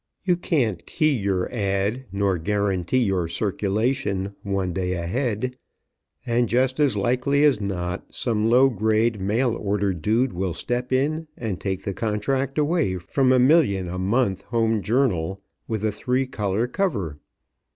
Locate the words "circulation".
3.27-4.33